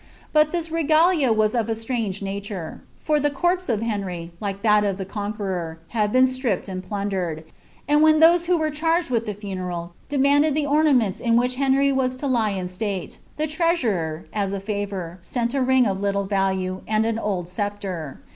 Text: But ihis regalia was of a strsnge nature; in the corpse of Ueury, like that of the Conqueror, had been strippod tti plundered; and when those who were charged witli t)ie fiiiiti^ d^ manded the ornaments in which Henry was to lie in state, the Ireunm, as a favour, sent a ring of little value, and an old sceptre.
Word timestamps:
But 0.33 0.51
ihis 0.51 0.71
regalia 0.71 1.31
was 1.31 1.53
of 1.53 1.69
a 1.69 1.73
strsnge 1.73 2.23
nature; 2.23 2.81
in 3.07 3.21
the 3.21 3.29
corpse 3.29 3.69
of 3.69 3.81
Ueury, 3.83 4.31
like 4.39 4.63
that 4.63 4.83
of 4.83 4.97
the 4.97 5.05
Conqueror, 5.05 5.77
had 5.89 6.11
been 6.11 6.25
strippod 6.25 6.63
tti 6.63 6.81
plundered; 6.81 7.43
and 7.87 8.01
when 8.01 8.19
those 8.19 8.47
who 8.47 8.57
were 8.57 8.71
charged 8.71 9.09
witli 9.11 9.39
t)ie 9.39 9.55
fiiiiti^ 9.55 9.89
d^ 10.09 10.17
manded 10.19 10.55
the 10.55 10.65
ornaments 10.65 11.19
in 11.19 11.35
which 11.35 11.57
Henry 11.57 11.91
was 11.91 12.15
to 12.15 12.25
lie 12.25 12.49
in 12.49 12.67
state, 12.67 13.19
the 13.37 13.43
Ireunm, 13.45 14.23
as 14.33 14.53
a 14.53 14.59
favour, 14.59 15.19
sent 15.21 15.53
a 15.53 15.61
ring 15.61 15.85
of 15.85 16.01
little 16.01 16.25
value, 16.25 16.81
and 16.87 17.05
an 17.05 17.19
old 17.19 17.47
sceptre. 17.47 18.19